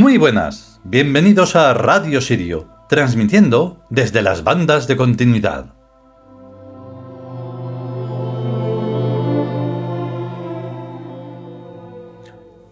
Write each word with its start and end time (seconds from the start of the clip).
Muy 0.00 0.16
buenas, 0.16 0.80
bienvenidos 0.82 1.56
a 1.56 1.74
Radio 1.74 2.22
Sirio, 2.22 2.70
transmitiendo 2.88 3.84
desde 3.90 4.22
las 4.22 4.44
bandas 4.44 4.86
de 4.88 4.96
continuidad. 4.96 5.74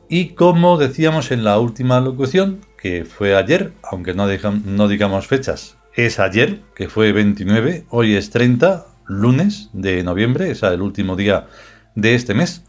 Y 0.08 0.30
como 0.30 0.78
decíamos 0.78 1.30
en 1.30 1.44
la 1.44 1.58
última 1.58 2.00
locución, 2.00 2.60
que 2.80 3.04
fue 3.04 3.36
ayer, 3.36 3.74
aunque 3.82 4.14
no, 4.14 4.88
digamos 4.88 5.26
fechas, 5.26 5.76
es 5.94 6.20
ayer, 6.20 6.62
que 6.74 6.88
fue 6.88 7.12
29, 7.12 7.84
hoy 7.90 8.14
es 8.14 8.30
30, 8.30 8.86
lunes 9.04 9.68
de 9.74 10.02
noviembre, 10.02 10.50
es 10.50 10.62
el 10.62 10.80
último 10.80 11.14
día 11.14 11.46
de 11.94 12.14
este 12.14 12.32
mes. 12.32 12.64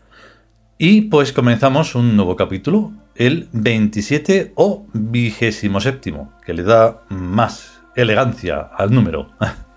Y 0.77 1.03
pues 1.03 1.31
comenzamos 1.31 1.95
un 1.95 2.17
nuevo 2.17 2.35
capítulo, 2.35 2.91
el 3.19 3.49
27 3.51 4.53
o 4.55 4.85
27, 4.93 5.71
que 6.45 6.53
le 6.53 6.63
da 6.63 7.03
más 7.09 7.81
elegancia 7.95 8.61
al 8.75 8.91
número. 8.91 9.29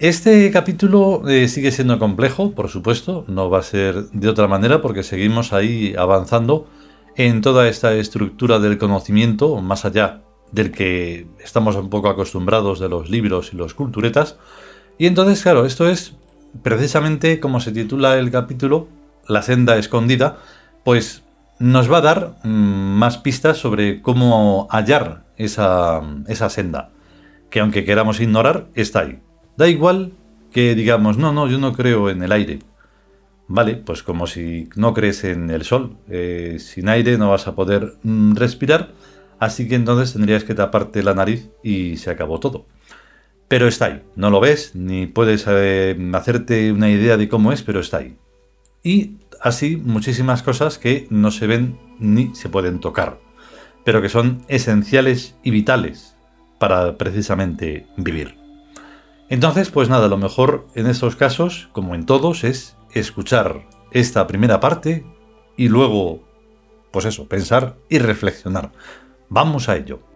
Este 0.00 0.50
capítulo 0.50 1.28
eh, 1.28 1.46
sigue 1.46 1.70
siendo 1.72 1.98
complejo, 1.98 2.52
por 2.52 2.70
supuesto, 2.70 3.26
no 3.28 3.50
va 3.50 3.58
a 3.58 3.62
ser 3.62 4.06
de 4.12 4.30
otra 4.30 4.48
manera 4.48 4.80
porque 4.80 5.02
seguimos 5.02 5.52
ahí 5.52 5.94
avanzando 5.94 6.66
en 7.16 7.42
toda 7.42 7.68
esta 7.68 7.92
estructura 7.92 8.58
del 8.60 8.78
conocimiento, 8.78 9.60
más 9.60 9.84
allá 9.84 10.22
del 10.52 10.72
que 10.72 11.26
estamos 11.44 11.76
un 11.76 11.90
poco 11.90 12.08
acostumbrados 12.08 12.80
de 12.80 12.88
los 12.88 13.10
libros 13.10 13.52
y 13.52 13.58
los 13.58 13.74
culturetas. 13.74 14.38
Y 14.96 15.04
entonces, 15.04 15.42
claro, 15.42 15.66
esto 15.66 15.86
es 15.86 16.16
precisamente 16.62 17.38
como 17.38 17.60
se 17.60 17.70
titula 17.70 18.16
el 18.16 18.30
capítulo, 18.30 18.88
La 19.28 19.42
senda 19.42 19.76
escondida, 19.76 20.38
pues 20.82 21.24
nos 21.60 21.92
va 21.92 21.98
a 21.98 22.00
dar 22.00 22.36
mm, 22.42 22.48
más 22.48 23.18
pistas 23.18 23.58
sobre 23.58 24.02
cómo 24.02 24.66
hallar 24.70 25.24
esa, 25.36 26.00
esa 26.26 26.50
senda, 26.50 26.90
que 27.50 27.60
aunque 27.60 27.84
queramos 27.84 28.18
ignorar, 28.20 28.66
está 28.74 29.00
ahí. 29.00 29.20
Da 29.56 29.68
igual 29.68 30.12
que 30.50 30.74
digamos, 30.74 31.18
no, 31.18 31.32
no, 31.32 31.46
yo 31.48 31.58
no 31.58 31.74
creo 31.74 32.10
en 32.10 32.22
el 32.22 32.32
aire. 32.32 32.60
Vale, 33.46 33.76
pues 33.76 34.02
como 34.02 34.26
si 34.26 34.68
no 34.74 34.94
crees 34.94 35.22
en 35.24 35.50
el 35.50 35.64
sol. 35.64 35.96
Eh, 36.08 36.56
sin 36.58 36.88
aire 36.88 37.18
no 37.18 37.30
vas 37.30 37.46
a 37.46 37.54
poder 37.54 37.94
mm, 38.02 38.36
respirar, 38.36 38.92
así 39.38 39.68
que 39.68 39.74
entonces 39.74 40.14
tendrías 40.14 40.44
que 40.44 40.54
taparte 40.54 41.02
la 41.02 41.14
nariz 41.14 41.50
y 41.62 41.98
se 41.98 42.10
acabó 42.10 42.40
todo. 42.40 42.66
Pero 43.48 43.68
está 43.68 43.86
ahí, 43.86 44.02
no 44.16 44.30
lo 44.30 44.40
ves, 44.40 44.74
ni 44.74 45.06
puedes 45.06 45.44
eh, 45.48 45.96
hacerte 46.14 46.72
una 46.72 46.88
idea 46.88 47.16
de 47.16 47.28
cómo 47.28 47.52
es, 47.52 47.62
pero 47.62 47.80
está 47.80 47.98
ahí. 47.98 48.16
Y 48.82 49.16
así 49.40 49.76
muchísimas 49.76 50.42
cosas 50.42 50.78
que 50.78 51.06
no 51.10 51.30
se 51.30 51.46
ven 51.46 51.78
ni 51.98 52.34
se 52.34 52.48
pueden 52.48 52.80
tocar, 52.80 53.18
pero 53.84 54.02
que 54.02 54.08
son 54.08 54.42
esenciales 54.48 55.36
y 55.42 55.50
vitales 55.50 56.16
para 56.58 56.96
precisamente 56.98 57.86
vivir. 57.96 58.36
Entonces, 59.28 59.70
pues 59.70 59.88
nada, 59.88 60.08
lo 60.08 60.16
mejor 60.16 60.66
en 60.74 60.86
estos 60.86 61.16
casos, 61.16 61.68
como 61.72 61.94
en 61.94 62.04
todos, 62.04 62.44
es 62.44 62.76
escuchar 62.92 63.68
esta 63.92 64.26
primera 64.26 64.60
parte 64.60 65.04
y 65.56 65.68
luego, 65.68 66.24
pues 66.90 67.04
eso, 67.04 67.28
pensar 67.28 67.76
y 67.88 67.98
reflexionar. 67.98 68.72
Vamos 69.28 69.68
a 69.68 69.76
ello. 69.76 70.09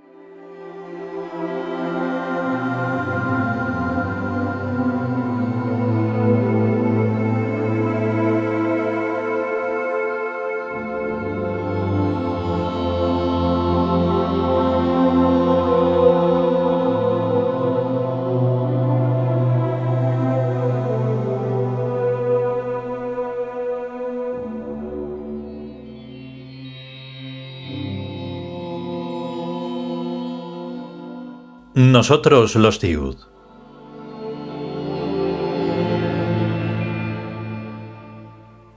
Nosotros 31.76 32.54
los 32.54 32.78
Tiud. 32.78 33.16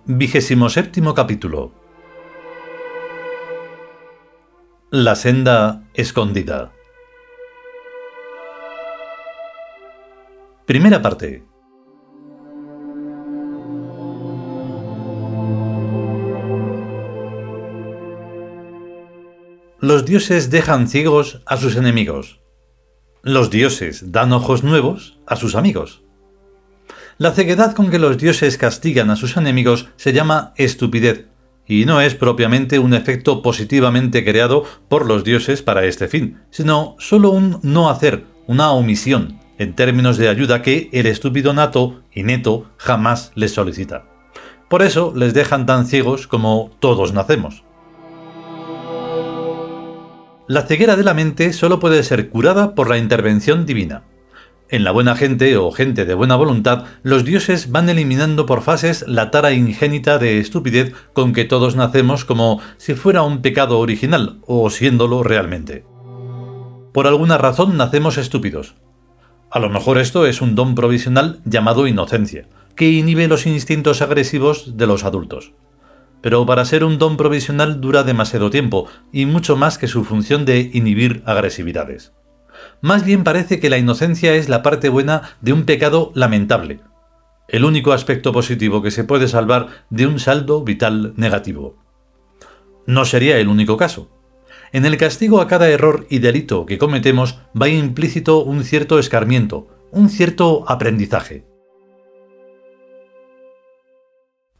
Vigésimo 0.05 0.67
capítulo. 1.13 1.71
La 4.89 5.13
senda 5.13 5.83
escondida. 5.93 6.73
Primera 10.65 10.99
parte. 10.99 11.45
Los 19.81 20.03
dioses 20.03 20.49
dejan 20.49 20.87
ciegos 20.87 21.43
a 21.45 21.57
sus 21.57 21.75
enemigos 21.75 22.39
los 23.23 23.49
dioses 23.49 24.11
dan 24.11 24.33
ojos 24.33 24.63
nuevos 24.63 25.17
a 25.25 25.35
sus 25.35 25.55
amigos. 25.55 26.01
La 27.17 27.31
ceguedad 27.31 27.73
con 27.73 27.89
que 27.89 27.99
los 27.99 28.17
dioses 28.17 28.57
castigan 28.57 29.09
a 29.09 29.15
sus 29.15 29.37
enemigos 29.37 29.89
se 29.95 30.13
llama 30.13 30.53
estupidez, 30.55 31.25
y 31.67 31.85
no 31.85 31.99
es 31.99 32.15
propiamente 32.15 32.79
un 32.79 32.93
efecto 32.93 33.41
positivamente 33.41 34.23
creado 34.23 34.63
por 34.87 35.05
los 35.05 35.23
dioses 35.23 35.61
para 35.61 35.85
este 35.85 36.07
fin, 36.07 36.39
sino 36.49 36.95
solo 36.99 37.31
un 37.31 37.59
no 37.63 37.89
hacer, 37.89 38.25
una 38.45 38.71
omisión, 38.71 39.39
en 39.57 39.75
términos 39.75 40.17
de 40.17 40.29
ayuda 40.29 40.61
que 40.61 40.89
el 40.93 41.07
estúpido 41.07 41.53
nato 41.53 42.01
y 42.13 42.23
neto 42.23 42.69
jamás 42.77 43.31
les 43.35 43.53
solicita. 43.53 44.05
Por 44.69 44.81
eso 44.81 45.13
les 45.15 45.33
dejan 45.33 45.65
tan 45.65 45.87
ciegos 45.87 46.27
como 46.27 46.71
todos 46.79 47.13
nacemos. 47.13 47.63
La 50.49 50.61
ceguera 50.61 50.95
de 50.95 51.03
la 51.03 51.13
mente 51.13 51.51
solo 51.51 51.81
puede 51.81 52.01
ser 52.03 52.29
curada 52.29 52.73
por 52.73 52.89
la 52.89 52.97
intervención 52.97 53.65
divina. 53.65 54.03
En 54.69 54.85
la 54.85 54.91
buena 54.91 55.13
gente 55.13 55.57
o 55.57 55.71
gente 55.71 56.05
de 56.05 56.13
buena 56.13 56.37
voluntad, 56.37 56.85
los 57.03 57.25
dioses 57.25 57.69
van 57.69 57.89
eliminando 57.89 58.45
por 58.45 58.61
fases 58.61 59.03
la 59.09 59.29
tara 59.29 59.51
ingénita 59.51 60.17
de 60.17 60.39
estupidez 60.39 60.93
con 61.11 61.33
que 61.33 61.43
todos 61.43 61.75
nacemos 61.75 62.23
como 62.23 62.61
si 62.77 62.93
fuera 62.93 63.23
un 63.23 63.41
pecado 63.41 63.79
original 63.79 64.39
o 64.47 64.69
siéndolo 64.69 65.21
realmente. 65.21 65.83
Por 66.93 67.07
alguna 67.07 67.37
razón 67.37 67.75
nacemos 67.75 68.17
estúpidos. 68.17 68.75
A 69.51 69.59
lo 69.59 69.69
mejor 69.69 69.97
esto 69.97 70.25
es 70.25 70.41
un 70.41 70.55
don 70.55 70.75
provisional 70.75 71.41
llamado 71.43 71.87
inocencia, 71.87 72.47
que 72.73 72.89
inhibe 72.89 73.27
los 73.27 73.45
instintos 73.47 74.01
agresivos 74.01 74.77
de 74.77 74.87
los 74.87 75.03
adultos 75.03 75.51
pero 76.21 76.45
para 76.45 76.65
ser 76.65 76.83
un 76.83 76.97
don 76.97 77.17
provisional 77.17 77.81
dura 77.81 78.03
demasiado 78.03 78.49
tiempo, 78.49 78.87
y 79.11 79.25
mucho 79.25 79.55
más 79.55 79.77
que 79.77 79.87
su 79.87 80.03
función 80.03 80.45
de 80.45 80.69
inhibir 80.73 81.23
agresividades. 81.25 82.13
Más 82.81 83.05
bien 83.05 83.23
parece 83.23 83.59
que 83.59 83.69
la 83.69 83.77
inocencia 83.77 84.33
es 84.35 84.49
la 84.49 84.63
parte 84.63 84.89
buena 84.89 85.37
de 85.41 85.53
un 85.53 85.63
pecado 85.63 86.11
lamentable, 86.15 86.79
el 87.47 87.63
único 87.63 87.93
aspecto 87.93 88.31
positivo 88.31 88.81
que 88.81 88.91
se 88.91 89.03
puede 89.03 89.27
salvar 89.27 89.67
de 89.89 90.05
un 90.05 90.19
saldo 90.19 90.63
vital 90.63 91.13
negativo. 91.15 91.77
No 92.85 93.05
sería 93.05 93.37
el 93.37 93.47
único 93.47 93.77
caso. 93.77 94.09
En 94.73 94.85
el 94.85 94.97
castigo 94.97 95.39
a 95.39 95.47
cada 95.47 95.69
error 95.69 96.07
y 96.09 96.19
delito 96.19 96.65
que 96.65 96.77
cometemos 96.77 97.39
va 97.59 97.69
implícito 97.69 98.43
un 98.43 98.63
cierto 98.63 98.99
escarmiento, 98.99 99.67
un 99.91 100.09
cierto 100.09 100.65
aprendizaje. 100.67 101.46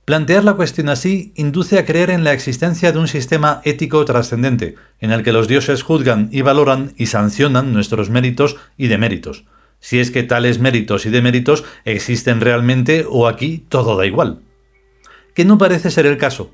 Plantear 0.08 0.46
la 0.46 0.54
cuestión 0.54 0.88
así 0.88 1.34
induce 1.36 1.78
a 1.78 1.84
creer 1.84 2.12
en 2.12 2.24
la 2.24 2.32
existencia 2.32 2.94
de 2.94 2.98
un 2.98 3.10
sistema 3.10 3.60
ético 3.66 4.06
trascendente, 4.06 4.76
en 5.02 5.12
el 5.12 5.22
que 5.22 5.34
los 5.34 5.50
dioses 5.50 5.84
juzgan 5.84 6.30
y 6.32 6.44
valoran 6.44 6.94
y 6.96 7.08
sancionan 7.08 7.74
nuestros 7.74 8.10
méritos 8.10 8.56
y 8.78 8.88
deméritos, 8.88 9.44
si 9.82 10.00
es 10.00 10.10
que 10.10 10.24
tales 10.24 10.60
méritos 10.60 11.06
y 11.06 11.10
deméritos 11.10 11.66
existen 11.84 12.40
realmente 12.40 13.06
o 13.06 13.28
aquí 13.28 13.66
todo 13.68 13.98
da 13.98 14.06
igual. 14.06 14.40
Que 15.36 15.44
no 15.44 15.58
parece 15.58 15.92
ser 15.92 16.06
el 16.06 16.18
caso. 16.18 16.52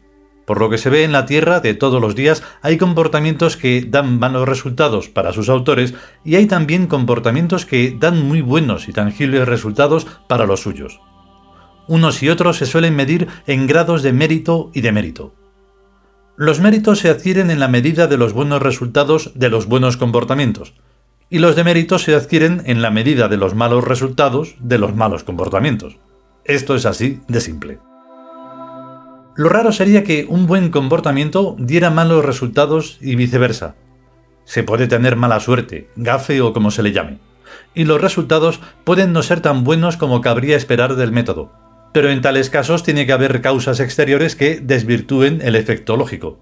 Por 0.47 0.59
lo 0.59 0.71
que 0.71 0.79
se 0.79 0.89
ve 0.89 1.03
en 1.03 1.11
la 1.11 1.27
Tierra 1.27 1.59
de 1.59 1.75
todos 1.75 2.01
los 2.01 2.15
días, 2.15 2.41
hay 2.63 2.79
comportamientos 2.79 3.55
que 3.55 3.85
dan 3.88 4.17
malos 4.17 4.50
resultados 4.50 5.09
para 5.09 5.31
sus 5.31 5.50
autores 5.50 5.94
y 6.25 6.38
hay 6.38 6.47
también 6.47 6.88
comportamientos 6.88 7.67
que 7.67 7.95
dan 8.00 8.19
muy 8.27 8.41
buenos 8.41 8.89
y 8.89 8.94
tangibles 8.94 9.47
resultados 9.47 10.07
para 10.27 10.47
los 10.47 10.61
suyos. 10.61 11.00
Unos 11.88 12.24
y 12.24 12.30
otros 12.30 12.57
se 12.57 12.65
suelen 12.65 12.95
medir 12.95 13.27
en 13.47 13.68
grados 13.68 14.03
de 14.03 14.13
mérito 14.13 14.71
y 14.74 14.81
de 14.81 14.91
mérito. 14.91 15.33
Los 16.35 16.59
méritos 16.59 17.00
se 17.00 17.09
adquieren 17.09 17.51
en 17.51 17.59
la 17.59 17.68
medida 17.68 18.07
de 18.07 18.18
los 18.18 18.33
buenos 18.33 18.62
resultados 18.62 19.31
de 19.35 19.50
los 19.50 19.68
buenos 19.68 19.97
comportamientos, 19.97 20.74
y 21.30 21.39
los 21.39 21.56
deméritos 21.56 22.03
se 22.03 22.15
adquieren 22.15 22.63
en 22.65 22.81
la 22.81 22.89
medida 22.89 23.27
de 23.27 23.38
los 23.38 23.53
malos 23.53 23.83
resultados 23.83 24.56
de 24.59 24.77
los 24.77 24.95
malos 24.95 25.24
comportamientos. 25.24 25.97
Esto 26.45 26.75
es 26.75 26.85
así 26.85 27.21
de 27.27 27.41
simple. 27.41 27.80
Lo 29.36 29.50
raro 29.50 29.71
sería 29.71 30.03
que 30.03 30.25
un 30.29 30.45
buen 30.45 30.69
comportamiento 30.69 31.56
diera 31.57 31.89
malos 31.89 32.24
resultados 32.24 32.97
y 33.01 33.15
viceversa. 33.15 33.75
Se 34.45 34.63
puede 34.63 34.88
tener 34.88 35.15
mala 35.15 35.39
suerte, 35.39 35.89
gafe 35.95 36.41
o 36.41 36.53
como 36.53 36.69
se 36.71 36.83
le 36.83 36.91
llame, 36.91 37.19
y 37.74 37.86
los 37.86 38.01
resultados 38.01 38.59
pueden 38.83 39.13
no 39.13 39.24
ser 39.24 39.41
tan 39.41 39.63
buenos 39.63 39.97
como 39.97 40.21
cabría 40.21 40.57
esperar 40.57 40.95
del 40.95 41.12
método, 41.12 41.51
pero 41.93 42.09
en 42.09 42.21
tales 42.21 42.49
casos 42.49 42.83
tiene 42.83 43.05
que 43.05 43.13
haber 43.13 43.41
causas 43.41 43.79
exteriores 43.79 44.35
que 44.35 44.59
desvirtúen 44.59 45.41
el 45.41 45.55
efecto 45.55 45.95
lógico. 45.95 46.39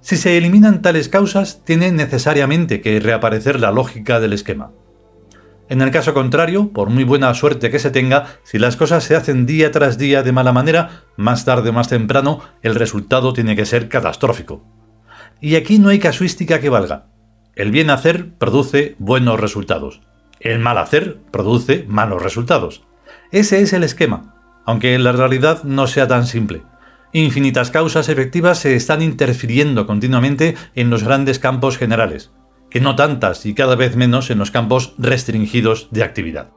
Si 0.00 0.16
se 0.16 0.36
eliminan 0.38 0.82
tales 0.82 1.08
causas, 1.08 1.64
tiene 1.64 1.92
necesariamente 1.92 2.80
que 2.80 2.98
reaparecer 3.00 3.60
la 3.60 3.70
lógica 3.70 4.18
del 4.20 4.32
esquema. 4.32 4.70
En 5.68 5.80
el 5.80 5.90
caso 5.90 6.12
contrario, 6.12 6.72
por 6.72 6.90
muy 6.90 7.04
buena 7.04 7.32
suerte 7.34 7.70
que 7.70 7.78
se 7.78 7.90
tenga, 7.90 8.26
si 8.42 8.58
las 8.58 8.76
cosas 8.76 9.04
se 9.04 9.16
hacen 9.16 9.46
día 9.46 9.70
tras 9.70 9.98
día 9.98 10.22
de 10.22 10.32
mala 10.32 10.52
manera, 10.52 11.04
más 11.16 11.44
tarde 11.44 11.70
o 11.70 11.72
más 11.72 11.88
temprano, 11.88 12.40
el 12.62 12.74
resultado 12.74 13.32
tiene 13.32 13.56
que 13.56 13.64
ser 13.64 13.88
catastrófico. 13.88 14.64
Y 15.40 15.56
aquí 15.56 15.78
no 15.78 15.88
hay 15.88 15.98
casuística 15.98 16.60
que 16.60 16.68
valga. 16.68 17.06
El 17.54 17.70
bien 17.70 17.90
hacer 17.90 18.34
produce 18.34 18.96
buenos 18.98 19.40
resultados. 19.40 20.02
El 20.40 20.58
mal 20.58 20.78
hacer 20.78 21.18
produce 21.30 21.84
malos 21.88 22.22
resultados. 22.22 22.84
Ese 23.30 23.62
es 23.62 23.72
el 23.72 23.84
esquema, 23.84 24.31
aunque 24.64 24.98
la 24.98 25.12
realidad 25.12 25.64
no 25.64 25.86
sea 25.86 26.06
tan 26.06 26.26
simple. 26.26 26.62
Infinitas 27.12 27.70
causas 27.70 28.08
efectivas 28.08 28.58
se 28.58 28.74
están 28.74 29.02
interfiriendo 29.02 29.86
continuamente 29.86 30.54
en 30.74 30.88
los 30.88 31.04
grandes 31.04 31.38
campos 31.38 31.76
generales, 31.76 32.32
que 32.70 32.80
no 32.80 32.96
tantas 32.96 33.44
y 33.44 33.54
cada 33.54 33.76
vez 33.76 33.96
menos 33.96 34.30
en 34.30 34.38
los 34.38 34.50
campos 34.50 34.94
restringidos 34.96 35.88
de 35.90 36.04
actividad. 36.04 36.50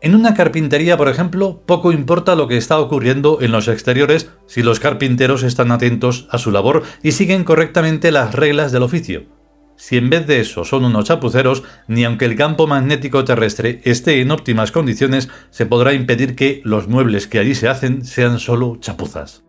En 0.00 0.14
una 0.14 0.34
carpintería, 0.34 0.96
por 0.96 1.08
ejemplo, 1.08 1.62
poco 1.66 1.90
importa 1.90 2.36
lo 2.36 2.46
que 2.46 2.56
está 2.56 2.78
ocurriendo 2.78 3.38
en 3.40 3.50
los 3.50 3.66
exteriores 3.66 4.30
si 4.46 4.62
los 4.62 4.78
carpinteros 4.78 5.42
están 5.42 5.72
atentos 5.72 6.28
a 6.30 6.38
su 6.38 6.52
labor 6.52 6.84
y 7.02 7.12
siguen 7.12 7.42
correctamente 7.42 8.12
las 8.12 8.34
reglas 8.34 8.70
del 8.70 8.84
oficio. 8.84 9.37
Si 9.78 9.96
en 9.96 10.10
vez 10.10 10.26
de 10.26 10.40
eso 10.40 10.64
son 10.64 10.84
unos 10.84 11.04
chapuceros, 11.04 11.62
ni 11.86 12.04
aunque 12.04 12.24
el 12.24 12.34
campo 12.34 12.66
magnético 12.66 13.24
terrestre 13.24 13.80
esté 13.84 14.20
en 14.20 14.32
óptimas 14.32 14.72
condiciones, 14.72 15.28
se 15.50 15.66
podrá 15.66 15.94
impedir 15.94 16.34
que 16.34 16.60
los 16.64 16.88
muebles 16.88 17.28
que 17.28 17.38
allí 17.38 17.54
se 17.54 17.68
hacen 17.68 18.04
sean 18.04 18.40
solo 18.40 18.78
chapuzas. 18.80 19.44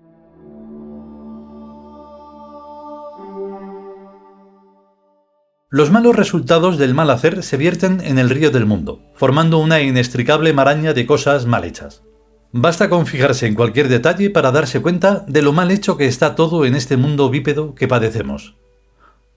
Los 5.72 5.90
malos 5.90 6.16
resultados 6.16 6.78
del 6.78 6.94
mal 6.94 7.10
hacer 7.10 7.42
se 7.42 7.58
vierten 7.58 8.00
en 8.02 8.20
el 8.20 8.30
río 8.30 8.52
del 8.52 8.68
mundo, 8.68 9.02
formando 9.16 9.58
una 9.58 9.82
inextricable 9.82 10.54
maraña 10.54 10.94
de 10.94 11.08
cosas 11.08 11.48
mal 11.48 11.64
hechas. 11.64 12.04
Basta 12.52 12.88
con 12.88 13.08
fijarse 13.08 13.48
en 13.48 13.56
cualquier 13.56 13.88
detalle 13.88 14.30
para 14.30 14.52
darse 14.52 14.80
cuenta 14.80 15.26
de 15.28 15.42
lo 15.42 15.54
mal 15.54 15.72
hecho 15.72 15.98
que 15.98 16.06
está 16.06 16.36
todo 16.36 16.66
en 16.66 16.76
este 16.76 16.98
mundo 16.98 17.32
bípedo 17.32 17.74
que 17.74 17.88
padecemos. 17.88 18.59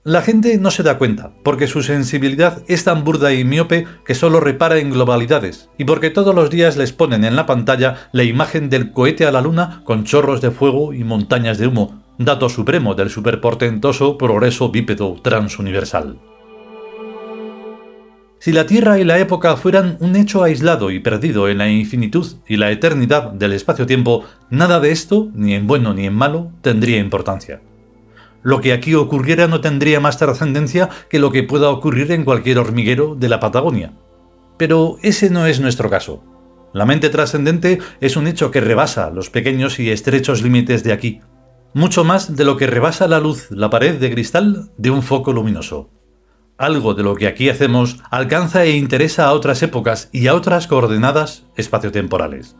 La 0.05 0.21
gente 0.21 0.57
no 0.57 0.69
se 0.69 0.83
da 0.83 0.97
cuenta, 0.97 1.31
porque 1.43 1.65
su 1.65 1.81
sensibilidad 1.81 2.61
es 2.67 2.83
tan 2.83 3.05
burda 3.05 3.31
y 3.33 3.45
miope 3.45 3.87
que 4.05 4.15
solo 4.15 4.41
repara 4.41 4.77
en 4.79 4.89
globalidades, 4.89 5.69
y 5.77 5.85
porque 5.85 6.09
todos 6.09 6.35
los 6.35 6.49
días 6.49 6.75
les 6.75 6.91
ponen 6.91 7.23
en 7.23 7.37
la 7.37 7.45
pantalla 7.45 8.09
la 8.11 8.23
imagen 8.23 8.69
del 8.69 8.91
cohete 8.91 9.25
a 9.25 9.31
la 9.31 9.39
luna 9.39 9.81
con 9.85 10.03
chorros 10.03 10.41
de 10.41 10.51
fuego 10.51 10.93
y 10.93 11.05
montañas 11.05 11.57
de 11.57 11.67
humo, 11.67 12.03
dato 12.17 12.49
supremo 12.49 12.95
del 12.95 13.09
superportentoso 13.09 14.17
progreso 14.17 14.71
bípedo 14.71 15.15
transuniversal. 15.21 16.19
Si 18.39 18.51
la 18.51 18.65
Tierra 18.65 18.99
y 18.99 19.05
la 19.05 19.19
época 19.19 19.55
fueran 19.55 19.95
un 20.01 20.17
hecho 20.17 20.43
aislado 20.43 20.91
y 20.91 20.99
perdido 20.99 21.47
en 21.47 21.59
la 21.59 21.69
infinitud 21.69 22.27
y 22.45 22.57
la 22.57 22.71
eternidad 22.71 23.31
del 23.31 23.53
espacio-tiempo, 23.53 24.25
nada 24.49 24.81
de 24.81 24.91
esto, 24.91 25.29
ni 25.33 25.53
en 25.53 25.65
bueno 25.65 25.93
ni 25.93 26.07
en 26.07 26.13
malo, 26.13 26.51
tendría 26.61 26.97
importancia. 26.97 27.61
Lo 28.43 28.61
que 28.61 28.73
aquí 28.73 28.93
ocurriera 28.93 29.47
no 29.47 29.61
tendría 29.61 29.99
más 29.99 30.17
trascendencia 30.17 30.89
que 31.09 31.19
lo 31.19 31.31
que 31.31 31.43
pueda 31.43 31.69
ocurrir 31.69 32.11
en 32.11 32.25
cualquier 32.25 32.59
hormiguero 32.59 33.15
de 33.15 33.29
la 33.29 33.39
Patagonia. 33.39 33.93
Pero 34.57 34.97
ese 35.01 35.29
no 35.29 35.47
es 35.47 35.59
nuestro 35.59 35.89
caso. 35.89 36.23
La 36.73 36.85
mente 36.85 37.09
trascendente 37.09 37.79
es 38.01 38.17
un 38.17 38.27
hecho 38.27 38.51
que 38.51 38.59
rebasa 38.59 39.09
los 39.11 39.29
pequeños 39.29 39.79
y 39.79 39.91
estrechos 39.91 40.41
límites 40.41 40.83
de 40.83 40.91
aquí, 40.91 41.21
mucho 41.73 42.03
más 42.03 42.35
de 42.35 42.43
lo 42.43 42.57
que 42.57 42.67
rebasa 42.67 43.07
la 43.07 43.19
luz 43.19 43.47
la 43.49 43.69
pared 43.69 43.99
de 43.99 44.11
cristal 44.11 44.69
de 44.77 44.91
un 44.91 45.03
foco 45.03 45.33
luminoso. 45.33 45.89
Algo 46.57 46.93
de 46.93 47.03
lo 47.03 47.15
que 47.15 47.27
aquí 47.27 47.49
hacemos 47.49 47.97
alcanza 48.11 48.63
e 48.63 48.71
interesa 48.71 49.25
a 49.25 49.33
otras 49.33 49.63
épocas 49.63 50.09
y 50.11 50.27
a 50.27 50.35
otras 50.35 50.67
coordenadas 50.67 51.45
espaciotemporales. 51.55 52.55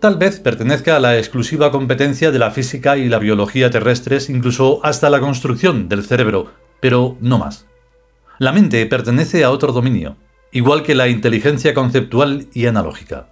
Tal 0.00 0.16
vez 0.16 0.40
pertenezca 0.40 0.96
a 0.96 0.98
la 0.98 1.18
exclusiva 1.18 1.70
competencia 1.70 2.30
de 2.30 2.38
la 2.38 2.50
física 2.50 2.96
y 2.96 3.10
la 3.10 3.18
biología 3.18 3.68
terrestres, 3.68 4.30
incluso 4.30 4.80
hasta 4.82 5.10
la 5.10 5.20
construcción 5.20 5.90
del 5.90 6.04
cerebro, 6.04 6.52
pero 6.80 7.18
no 7.20 7.36
más. 7.36 7.66
La 8.38 8.50
mente 8.52 8.86
pertenece 8.86 9.44
a 9.44 9.50
otro 9.50 9.74
dominio, 9.74 10.16
igual 10.52 10.82
que 10.84 10.94
la 10.94 11.08
inteligencia 11.08 11.74
conceptual 11.74 12.46
y 12.54 12.64
analógica. 12.64 13.28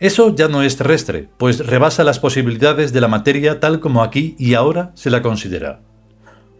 Eso 0.00 0.34
ya 0.34 0.48
no 0.48 0.62
es 0.62 0.78
terrestre, 0.78 1.28
pues 1.36 1.66
rebasa 1.66 2.02
las 2.02 2.18
posibilidades 2.18 2.94
de 2.94 3.02
la 3.02 3.08
materia 3.08 3.60
tal 3.60 3.78
como 3.78 4.02
aquí 4.02 4.36
y 4.38 4.54
ahora 4.54 4.90
se 4.94 5.10
la 5.10 5.20
considera. 5.20 5.82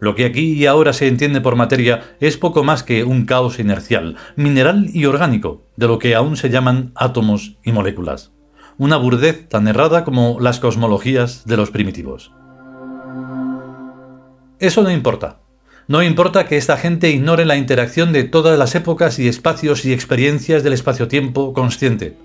Lo 0.01 0.15
que 0.15 0.27
aquí 0.27 0.53
y 0.53 0.67
ahora 0.67 0.93
se 0.93 1.09
entiende 1.09 1.41
por 1.41 1.57
materia 1.57 2.15
es 2.21 2.37
poco 2.37 2.63
más 2.63 2.83
que 2.83 3.05
un 3.05 3.25
caos 3.25 3.59
inercial, 3.59 4.17
mineral 4.37 4.91
y 4.93 5.07
orgánico, 5.07 5.65
de 5.77 5.87
lo 5.87 5.99
que 5.99 6.15
aún 6.15 6.37
se 6.37 6.51
llaman 6.51 6.93
átomos 6.95 7.57
y 7.65 7.73
moléculas. 7.73 8.34
Una 8.77 8.97
burdez 8.97 9.49
tan 9.49 9.69
errada 9.69 10.05
como 10.05 10.39
las 10.41 10.59
cosmologías 10.59 11.45
de 11.47 11.57
los 11.57 11.71
primitivos. 11.71 12.33
Eso 14.59 14.83
no 14.83 14.91
importa. 14.91 15.39
No 15.87 16.03
importa 16.03 16.47
que 16.47 16.57
esta 16.57 16.77
gente 16.77 17.11
ignore 17.11 17.45
la 17.45 17.57
interacción 17.57 18.13
de 18.13 18.25
todas 18.25 18.59
las 18.59 18.75
épocas 18.75 19.19
y 19.19 19.29
espacios 19.29 19.85
y 19.85 19.93
experiencias 19.93 20.63
del 20.65 20.73
espacio-tiempo 20.73 21.53
consciente, 21.53 22.17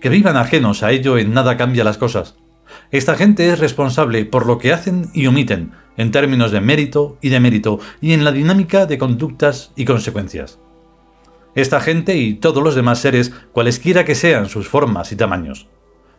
que 0.00 0.08
vivan 0.08 0.36
ajenos 0.36 0.82
a 0.82 0.90
ello 0.90 1.18
en 1.18 1.34
nada 1.34 1.56
cambia 1.56 1.84
las 1.84 1.98
cosas. 1.98 2.36
Esta 2.90 3.14
gente 3.14 3.50
es 3.50 3.58
responsable 3.58 4.24
por 4.24 4.46
lo 4.46 4.58
que 4.58 4.72
hacen 4.72 5.10
y 5.12 5.26
omiten, 5.26 5.72
en 5.96 6.10
términos 6.10 6.50
de 6.50 6.60
mérito 6.60 7.18
y 7.20 7.28
de 7.28 7.40
mérito, 7.40 7.78
y 8.00 8.14
en 8.14 8.24
la 8.24 8.32
dinámica 8.32 8.86
de 8.86 8.98
conductas 8.98 9.72
y 9.76 9.84
consecuencias. 9.84 10.58
Esta 11.54 11.80
gente 11.80 12.16
y 12.16 12.34
todos 12.34 12.64
los 12.64 12.74
demás 12.74 12.98
seres, 12.98 13.32
cualesquiera 13.52 14.04
que 14.04 14.14
sean 14.14 14.48
sus 14.48 14.66
formas 14.66 15.12
y 15.12 15.16
tamaños, 15.16 15.68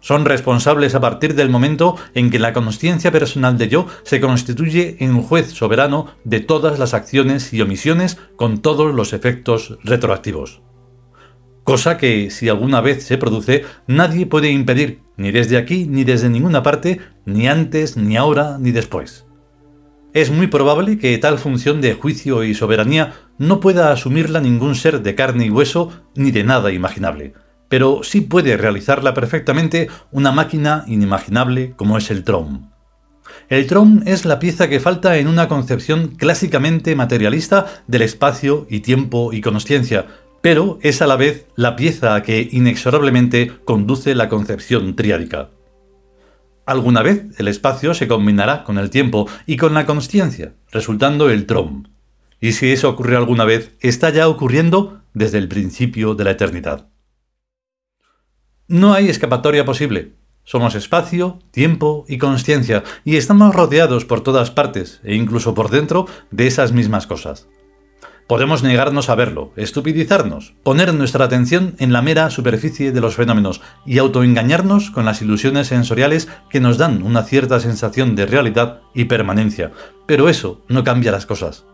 son 0.06 0.24
responsables 0.24 0.94
a 0.94 1.00
partir 1.00 1.34
del 1.34 1.50
momento 1.50 1.96
en 2.14 2.30
que 2.30 2.38
la 2.38 2.54
conciencia 2.54 3.12
personal 3.12 3.58
de 3.58 3.70
yo 3.70 3.88
se 4.04 4.22
constituye 4.22 4.98
en 5.00 5.20
juez 5.20 5.50
soberano 5.50 6.10
de 6.24 6.42
todas 6.42 6.78
las 6.78 6.94
acciones 6.94 7.52
y 7.54 7.62
omisiones 7.64 8.20
con 8.36 8.60
todos 8.60 8.94
los 8.94 9.14
efectos 9.14 9.80
retroactivos 9.84 10.62
cosa 11.64 11.98
que, 11.98 12.30
si 12.30 12.48
alguna 12.48 12.80
vez 12.80 13.04
se 13.04 13.18
produce, 13.18 13.66
nadie 13.88 14.28
puede 14.28 14.52
impedir, 14.52 15.00
ni 15.18 15.32
desde 15.32 15.58
aquí, 15.58 15.88
ni 15.88 16.04
desde 16.04 16.30
ninguna 16.30 16.62
parte, 16.62 17.00
ni 17.26 17.48
antes, 17.48 17.98
ni 17.98 18.16
ahora, 18.16 18.60
ni 18.60 18.72
después. 18.72 19.26
Es 20.14 20.30
muy 20.30 20.46
probable 20.46 21.00
que 21.00 21.18
tal 21.18 21.40
función 21.40 21.82
de 21.82 21.96
juicio 21.96 22.44
y 22.44 22.54
soberanía 22.54 23.14
no 23.40 23.60
pueda 23.60 23.92
asumirla 23.92 24.42
ningún 24.42 24.76
ser 24.76 25.02
de 25.02 25.16
carne 25.16 25.48
y 25.48 25.50
hueso, 25.50 25.90
ni 26.14 26.30
de 26.30 26.44
nada 26.44 26.72
imaginable, 26.72 27.34
pero 27.76 28.04
sí 28.04 28.22
puede 28.22 28.56
realizarla 28.56 29.14
perfectamente 29.14 29.90
una 30.14 30.32
máquina 30.32 30.86
inimaginable 30.88 31.74
como 31.76 31.98
es 31.98 32.10
el 32.10 32.24
Tron. 32.24 32.72
El 33.50 33.68
Tron 33.68 34.04
es 34.06 34.24
la 34.24 34.40
pieza 34.40 34.70
que 34.70 34.80
falta 34.80 35.18
en 35.18 35.28
una 35.28 35.50
concepción 35.50 36.16
clásicamente 36.16 36.96
materialista 36.96 37.66
del 37.86 38.04
espacio 38.04 38.66
y 38.70 38.80
tiempo 38.80 39.34
y 39.34 39.42
consciencia, 39.42 40.06
pero 40.42 40.80
es 40.84 41.02
a 41.02 41.06
la 41.06 41.18
vez 41.18 41.48
la 41.58 41.76
pieza 41.76 42.24
que 42.24 42.48
inexorablemente 42.50 43.52
conduce 43.66 44.16
la 44.16 44.30
concepción 44.30 44.96
triádica. 44.96 45.50
Alguna 46.66 47.02
vez 47.02 47.26
el 47.40 47.50
espacio 47.50 47.94
se 47.94 48.08
combinará 48.08 48.64
con 48.64 48.78
el 48.78 48.90
tiempo 48.90 49.28
y 49.46 49.58
con 49.58 49.74
la 49.74 49.86
consciencia, 49.86 50.54
resultando 50.72 51.30
el 51.30 51.46
trom. 51.46 51.88
Y 52.40 52.54
si 52.54 52.72
eso 52.72 52.88
ocurre 52.88 53.18
alguna 53.18 53.44
vez, 53.44 53.76
está 53.82 54.12
ya 54.12 54.30
ocurriendo 54.30 55.02
desde 55.14 55.40
el 55.40 55.50
principio 55.50 56.16
de 56.16 56.24
la 56.24 56.32
eternidad. 56.32 56.88
No 58.68 58.94
hay 58.94 59.10
escapatoria 59.10 59.64
posible. 59.64 60.14
Somos 60.44 60.74
espacio, 60.74 61.38
tiempo 61.52 62.04
y 62.08 62.18
consciencia, 62.18 62.84
y 63.04 63.18
estamos 63.18 63.54
rodeados 63.54 64.06
por 64.06 64.22
todas 64.22 64.50
partes, 64.50 65.02
e 65.04 65.14
incluso 65.14 65.54
por 65.54 65.70
dentro, 65.70 66.08
de 66.32 66.48
esas 66.48 66.72
mismas 66.72 67.06
cosas. 67.06 67.48
Podemos 68.28 68.64
negarnos 68.64 69.10
a 69.12 69.16
verlo, 69.16 69.52
estupidizarnos, 69.56 70.56
poner 70.64 70.96
nuestra 70.96 71.26
atención 71.26 71.76
en 71.78 71.94
la 71.94 72.02
mera 72.02 72.32
superficie 72.32 72.92
de 72.92 73.02
los 73.02 73.16
fenómenos 73.16 73.62
y 73.86 74.00
autoengañarnos 74.00 74.90
con 74.90 75.06
las 75.06 75.22
ilusiones 75.22 75.68
sensoriales 75.68 76.28
que 76.50 76.60
nos 76.60 76.80
dan 76.80 77.04
una 77.04 77.22
cierta 77.22 77.60
sensación 77.60 78.16
de 78.16 78.26
realidad 78.26 78.82
y 78.96 79.06
permanencia, 79.06 79.74
pero 80.08 80.28
eso 80.28 80.64
no 80.70 80.84
cambia 80.84 81.12
las 81.12 81.28
cosas. 81.28 81.66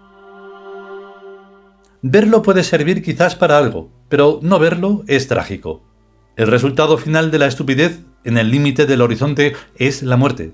Verlo 2.01 2.41
puede 2.41 2.65
servir 2.65 3.01
quizás 3.01 3.37
para 3.37 3.57
algo, 3.57 3.89
pero 4.09 4.39
no 4.41 4.59
verlo 4.59 5.05
es 5.07 5.29
trágico. 5.29 5.90
El 6.37 6.47
resultado 6.47 6.97
final 6.97 7.29
de 7.29 7.39
la 7.39 7.47
estupidez 7.47 8.01
en 8.23 8.37
el 8.37 8.51
límite 8.51 8.85
del 8.85 9.01
horizonte 9.01 9.53
es 9.75 10.01
la 10.01 10.15
muerte. 10.15 10.53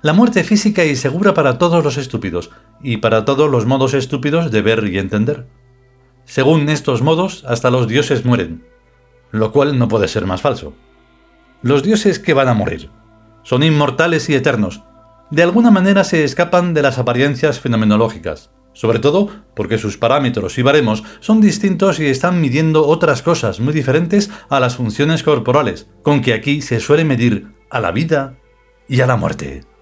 La 0.00 0.12
muerte 0.12 0.44
física 0.44 0.84
y 0.84 0.96
segura 0.96 1.34
para 1.34 1.58
todos 1.58 1.84
los 1.84 1.96
estúpidos, 1.98 2.50
y 2.82 2.98
para 2.98 3.24
todos 3.24 3.50
los 3.50 3.66
modos 3.66 3.94
estúpidos 3.94 4.50
de 4.50 4.62
ver 4.62 4.84
y 4.84 4.98
entender. 4.98 5.46
Según 6.24 6.68
estos 6.68 7.02
modos, 7.02 7.44
hasta 7.46 7.70
los 7.70 7.86
dioses 7.86 8.24
mueren, 8.24 8.64
lo 9.30 9.52
cual 9.52 9.78
no 9.78 9.88
puede 9.88 10.08
ser 10.08 10.26
más 10.26 10.40
falso. 10.40 10.74
Los 11.62 11.82
dioses 11.82 12.18
que 12.18 12.34
van 12.34 12.48
a 12.48 12.54
morir 12.54 12.90
son 13.42 13.62
inmortales 13.62 14.28
y 14.30 14.34
eternos. 14.34 14.82
De 15.30 15.42
alguna 15.42 15.70
manera 15.70 16.04
se 16.04 16.24
escapan 16.24 16.72
de 16.74 16.82
las 16.82 16.98
apariencias 16.98 17.60
fenomenológicas 17.60 18.50
sobre 18.74 18.98
todo 18.98 19.30
porque 19.56 19.78
sus 19.78 19.96
parámetros 19.96 20.58
y 20.58 20.62
baremos 20.62 21.02
son 21.20 21.40
distintos 21.40 21.98
y 21.98 22.06
están 22.06 22.40
midiendo 22.40 22.86
otras 22.86 23.22
cosas 23.22 23.60
muy 23.60 23.72
diferentes 23.72 24.30
a 24.50 24.60
las 24.60 24.76
funciones 24.76 25.22
corporales, 25.22 25.88
con 26.02 26.20
que 26.20 26.34
aquí 26.34 26.60
se 26.60 26.80
suele 26.80 27.04
medir 27.04 27.54
a 27.70 27.80
la 27.80 27.92
vida 27.92 28.36
y 28.86 29.00
a 29.00 29.06
la 29.06 29.16
muerte. 29.16 29.73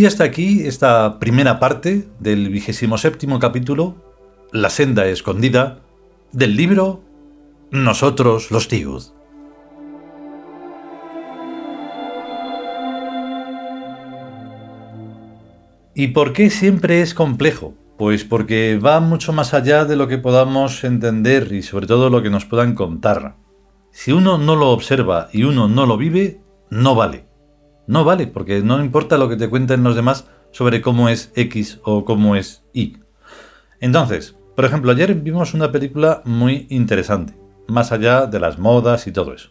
Y 0.00 0.06
hasta 0.06 0.24
aquí 0.24 0.62
esta 0.66 1.18
primera 1.18 1.58
parte 1.60 2.08
del 2.20 2.48
vigésimo 2.48 2.96
séptimo 2.96 3.38
capítulo, 3.38 3.96
La 4.50 4.70
senda 4.70 5.04
escondida, 5.04 5.80
del 6.32 6.56
libro 6.56 7.02
Nosotros 7.70 8.50
los 8.50 8.66
Tiud. 8.66 9.02
¿Y 15.94 16.06
por 16.06 16.32
qué 16.32 16.48
siempre 16.48 17.02
es 17.02 17.12
complejo? 17.12 17.74
Pues 17.98 18.24
porque 18.24 18.78
va 18.82 19.00
mucho 19.00 19.34
más 19.34 19.52
allá 19.52 19.84
de 19.84 19.96
lo 19.96 20.08
que 20.08 20.16
podamos 20.16 20.82
entender 20.82 21.52
y 21.52 21.60
sobre 21.60 21.86
todo 21.86 22.08
lo 22.08 22.22
que 22.22 22.30
nos 22.30 22.46
puedan 22.46 22.74
contar. 22.74 23.36
Si 23.90 24.12
uno 24.12 24.38
no 24.38 24.56
lo 24.56 24.70
observa 24.70 25.28
y 25.30 25.42
uno 25.42 25.68
no 25.68 25.84
lo 25.84 25.98
vive, 25.98 26.40
no 26.70 26.94
vale. 26.94 27.29
No 27.90 28.04
vale, 28.04 28.28
porque 28.28 28.62
no 28.62 28.78
importa 28.78 29.18
lo 29.18 29.28
que 29.28 29.34
te 29.34 29.50
cuenten 29.50 29.82
los 29.82 29.96
demás 29.96 30.28
sobre 30.52 30.80
cómo 30.80 31.08
es 31.08 31.32
X 31.34 31.80
o 31.82 32.04
cómo 32.04 32.36
es 32.36 32.62
Y. 32.72 32.98
Entonces, 33.80 34.36
por 34.54 34.64
ejemplo, 34.64 34.92
ayer 34.92 35.12
vimos 35.16 35.54
una 35.54 35.72
película 35.72 36.22
muy 36.24 36.68
interesante, 36.70 37.34
más 37.66 37.90
allá 37.90 38.26
de 38.26 38.38
las 38.38 38.60
modas 38.60 39.08
y 39.08 39.12
todo 39.12 39.34
eso, 39.34 39.50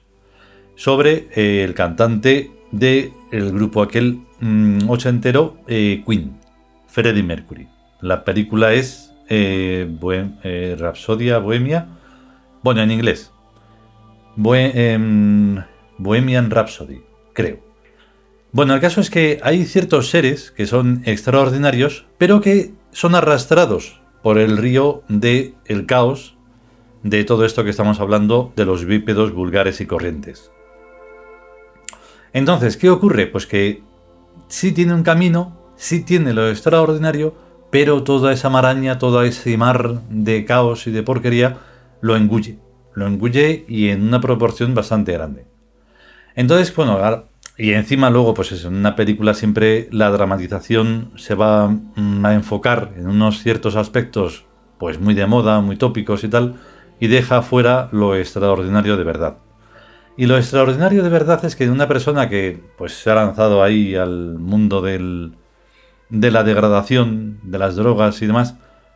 sobre 0.75 1.27
eh, 1.35 1.65
el 1.65 1.73
cantante 1.73 2.49
del 2.71 3.11
grupo 3.51 3.81
aquel 3.81 4.21
mm, 4.39 4.89
ochentero 4.89 5.57
eh, 5.67 6.01
Queen, 6.07 6.39
Freddie 6.87 7.23
Mercury. 7.23 7.67
La 7.99 8.23
película 8.23 8.71
es 8.71 9.13
eh, 9.27 10.77
Rapsodia 10.79 11.39
Bohemia, 11.39 11.89
bueno, 12.63 12.81
en 12.81 12.91
inglés. 12.91 13.33
Em, 14.45 15.61
Bohemian 15.97 16.49
Rhapsody, 16.49 17.01
creo. 17.33 17.68
Bueno, 18.51 18.73
el 18.73 18.81
caso 18.81 18.99
es 18.99 19.11
que 19.11 19.39
hay 19.43 19.65
ciertos 19.65 20.09
seres 20.09 20.49
que 20.51 20.65
son 20.65 21.03
extraordinarios, 21.05 22.07
pero 22.17 22.41
que 22.41 22.73
son 22.91 23.13
arrastrados 23.13 24.01
por 24.23 24.39
el 24.39 24.57
río 24.57 25.03
de 25.07 25.53
el 25.65 25.85
caos 25.85 26.35
de 27.03 27.23
todo 27.23 27.45
esto 27.45 27.63
que 27.63 27.69
estamos 27.69 27.99
hablando 27.99 28.51
de 28.55 28.65
los 28.65 28.85
bípedos 28.85 29.33
vulgares 29.33 29.81
y 29.81 29.85
corrientes. 29.85 30.51
Entonces, 32.33 32.75
¿qué 32.75 32.89
ocurre? 32.89 33.27
Pues 33.27 33.45
que 33.45 33.83
sí 34.47 34.71
tiene 34.71 34.95
un 34.95 35.03
camino, 35.03 35.71
sí 35.75 36.03
tiene 36.03 36.33
lo 36.33 36.49
extraordinario, 36.49 37.35
pero 37.69 38.03
toda 38.03 38.33
esa 38.33 38.49
maraña, 38.49 38.97
todo 38.97 39.21
ese 39.21 39.57
mar 39.57 40.01
de 40.09 40.43
caos 40.45 40.87
y 40.87 40.91
de 40.91 41.03
porquería 41.03 41.57
lo 42.01 42.15
engulle. 42.15 42.57
Lo 42.95 43.05
engulle 43.05 43.63
y 43.67 43.89
en 43.89 44.01
una 44.01 44.19
proporción 44.19 44.73
bastante 44.73 45.13
grande. 45.13 45.45
Entonces, 46.35 46.75
bueno, 46.75 46.97
y 47.59 47.73
encima 47.73 48.09
luego, 48.09 48.33
pues 48.33 48.53
eso, 48.53 48.69
en 48.69 48.75
una 48.75 48.95
película 48.95 49.33
siempre 49.33 49.89
la 49.91 50.09
dramatización 50.11 51.11
se 51.17 51.35
va 51.35 51.67
mm, 51.67 52.25
a 52.25 52.33
enfocar 52.33 52.93
en 52.95 53.07
unos 53.07 53.43
ciertos 53.43 53.75
aspectos, 53.75 54.45
pues 54.77 54.97
muy 54.97 55.13
de 55.13 55.25
moda, 55.25 55.59
muy 55.59 55.75
tópicos 55.75 56.23
y 56.23 56.29
tal, 56.29 56.55
y 57.01 57.07
deja 57.07 57.41
fuera 57.41 57.89
lo 57.91 58.15
extraordinario 58.15 58.95
de 58.95 59.03
verdad. 59.03 59.39
Y 60.15 60.25
lo 60.25 60.37
extraordinario 60.37 61.03
de 61.03 61.09
verdad 61.09 61.43
es 61.43 61.57
que 61.57 61.69
una 61.69 61.89
persona 61.89 62.29
que 62.29 62.63
pues 62.77 62.93
se 62.93 63.11
ha 63.11 63.15
lanzado 63.15 63.61
ahí 63.61 63.93
al 63.93 64.39
mundo 64.39 64.81
del, 64.81 65.33
de 66.07 66.31
la 66.31 66.45
degradación, 66.45 67.41
de 67.43 67.59
las 67.59 67.75
drogas 67.75 68.21
y 68.21 68.27
demás, 68.27 68.55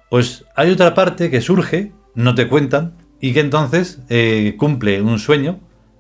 pues 0.10 0.46
hay 0.56 0.72
otra 0.72 0.94
parte 0.94 1.30
que 1.30 1.42
surge, 1.42 1.92
no 2.16 2.34
te 2.34 2.48
cuentan, 2.48 2.94
y 3.20 3.34
que 3.34 3.42
entonces 3.42 4.02
eh, 4.08 4.56
cumple 4.58 5.02
un 5.02 5.20
sueño, 5.20 5.60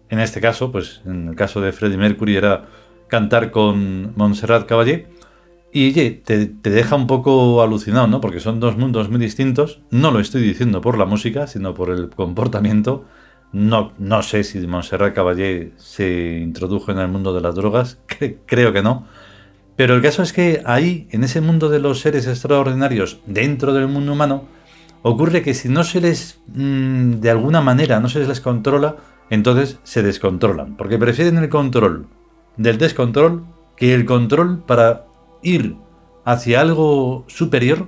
en 0.09 0.19
este 0.19 0.41
caso, 0.41 0.71
pues 0.71 1.01
en 1.05 1.29
el 1.29 1.35
caso 1.35 1.61
de 1.61 1.71
Freddie 1.71 1.97
Mercury 1.97 2.35
era 2.35 2.65
cantar 3.07 3.51
con 3.51 4.13
Montserrat 4.15 4.67
Caballé. 4.67 5.07
Y 5.71 5.89
oye, 5.89 6.21
te, 6.23 6.45
deja 6.47 6.95
un 6.95 7.07
poco 7.07 7.61
alucinado, 7.63 8.07
¿no? 8.07 8.21
Porque 8.21 8.39
son 8.39 8.59
dos 8.59 8.77
mundos 8.77 9.09
muy 9.09 9.19
distintos. 9.19 9.81
No 9.89 10.11
lo 10.11 10.19
estoy 10.19 10.43
diciendo 10.43 10.81
por 10.81 10.97
la 10.97 11.05
música, 11.05 11.47
sino 11.47 11.73
por 11.73 11.89
el 11.89 12.09
comportamiento. 12.09 13.05
No, 13.51 13.91
no 13.97 14.21
sé 14.21 14.43
si 14.43 14.59
Montserrat 14.67 15.13
Caballé 15.13 15.73
se 15.77 16.39
introdujo 16.41 16.91
en 16.91 16.99
el 16.99 17.07
mundo 17.07 17.33
de 17.33 17.41
las 17.41 17.55
drogas, 17.55 17.99
creo 18.45 18.73
que 18.73 18.81
no. 18.81 19.07
Pero 19.75 19.95
el 19.95 20.01
caso 20.01 20.21
es 20.21 20.33
que 20.33 20.61
ahí, 20.65 21.07
en 21.11 21.23
ese 21.23 21.41
mundo 21.41 21.69
de 21.69 21.79
los 21.79 21.99
seres 21.99 22.27
extraordinarios, 22.27 23.19
dentro 23.25 23.73
del 23.73 23.87
mundo 23.87 24.13
humano, 24.13 24.45
ocurre 25.01 25.41
que 25.41 25.53
si 25.53 25.69
no 25.69 25.83
se 25.83 26.01
les, 26.01 26.39
mm, 26.47 27.13
de 27.19 27.29
alguna 27.29 27.61
manera, 27.61 27.99
no 27.99 28.09
se 28.09 28.25
les 28.25 28.41
controla, 28.41 28.97
entonces 29.33 29.79
se 29.83 30.03
descontrolan, 30.03 30.77
porque 30.77 30.97
prefieren 30.97 31.37
el 31.37 31.49
control 31.49 32.07
del 32.57 32.77
descontrol 32.77 33.45
que 33.75 33.93
el 33.93 34.05
control 34.05 34.63
para 34.63 35.05
ir 35.41 35.75
hacia 36.23 36.61
algo 36.61 37.25
superior 37.27 37.87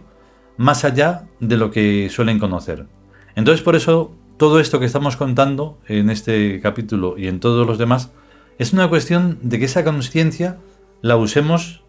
más 0.58 0.84
allá 0.86 1.28
de 1.40 1.58
lo 1.58 1.72
que 1.72 2.10
suelen 2.10 2.40
conocer. 2.40 2.88
Entonces 3.36 3.62
por 3.62 3.76
eso 3.76 4.12
todo 4.38 4.60
esto 4.60 4.80
que 4.80 4.86
estamos 4.86 5.18
contando 5.18 5.78
en 5.88 6.10
este 6.10 6.60
capítulo 6.62 7.18
y 7.18 7.28
en 7.28 7.40
todos 7.40 7.68
los 7.68 7.78
demás 7.78 8.12
es 8.58 8.74
una 8.74 8.90
cuestión 8.90 9.38
de 9.42 9.60
que 9.60 9.66
esa 9.66 9.84
conciencia 9.84 10.58
la 11.02 11.16
usemos 11.18 11.84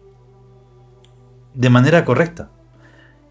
de 1.53 1.69
manera 1.69 2.05
correcta. 2.05 2.51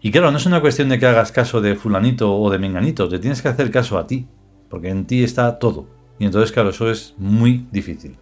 Y 0.01 0.11
claro, 0.11 0.31
no 0.31 0.37
es 0.37 0.45
una 0.45 0.61
cuestión 0.61 0.89
de 0.89 0.99
que 0.99 1.05
hagas 1.05 1.31
caso 1.31 1.61
de 1.61 1.75
fulanito 1.75 2.35
o 2.35 2.49
de 2.51 2.59
menganito, 2.59 3.07
te 3.07 3.19
tienes 3.19 3.41
que 3.41 3.47
hacer 3.47 3.71
caso 3.71 3.97
a 3.97 4.05
ti, 4.05 4.27
porque 4.69 4.89
en 4.89 5.05
ti 5.05 5.23
está 5.23 5.57
todo. 5.57 5.96
Y 6.19 6.25
entonces, 6.25 6.51
claro, 6.51 6.69
eso 6.69 6.89
es 6.89 7.13
muy 7.17 7.67
difícil. 7.71 8.17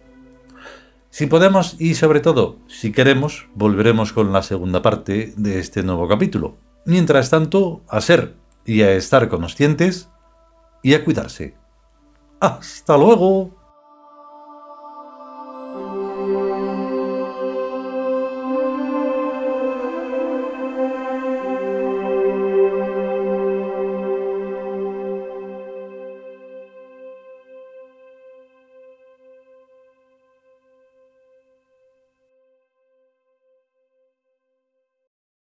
Si 1.10 1.26
podemos 1.26 1.80
y 1.80 1.94
sobre 1.94 2.20
todo, 2.20 2.56
si 2.66 2.92
queremos, 2.92 3.48
volveremos 3.54 4.12
con 4.12 4.32
la 4.32 4.42
segunda 4.42 4.82
parte 4.82 5.32
de 5.36 5.60
este 5.60 5.82
nuevo 5.82 6.06
capítulo. 6.08 6.56
Mientras 6.84 7.30
tanto, 7.30 7.82
a 7.88 8.00
ser 8.00 8.34
y 8.66 8.82
a 8.82 8.92
estar 8.92 9.28
conscientes 9.28 10.10
y 10.82 10.94
a 10.94 11.04
cuidarse. 11.04 11.54
¡Hasta 12.38 12.98
luego! 12.98 13.65